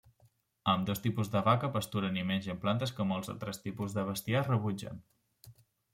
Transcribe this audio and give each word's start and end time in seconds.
Ambdós 0.71 1.01
tipus 1.03 1.29
de 1.35 1.43
vaca 1.49 1.69
pasturen 1.75 2.17
i 2.21 2.25
mengen 2.29 2.61
plantes 2.63 2.97
que 3.01 3.07
molts 3.13 3.33
altres 3.37 3.63
tipus 3.67 3.97
de 3.99 4.07
bestiar 4.11 4.45
rebutgen. 4.49 5.05